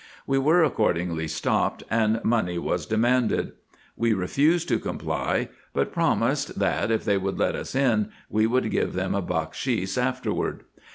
We 0.25 0.39
were 0.39 0.63
accordingly 0.63 1.27
stopped, 1.27 1.83
and 1.87 2.23
money 2.23 2.57
was 2.57 2.87
demanded. 2.87 3.33
IN 3.33 3.43
EGYPT, 3.43 3.55
NUBIA, 4.15 4.27
&c 4.27 4.35
217 4.35 4.45
We 4.47 4.49
refused 4.49 4.67
to 4.69 4.79
comply, 4.79 5.49
but 5.75 5.93
promised, 5.93 6.57
that, 6.57 6.89
if 6.89 7.05
they 7.05 7.19
would 7.19 7.37
let 7.37 7.53
us 7.55 7.75
in, 7.75 8.09
we 8.27 8.47
would 8.47 8.71
give 8.71 8.93
them 8.93 9.13
a 9.13 9.21
bakshis 9.21 9.99
afterward. 9.99 10.63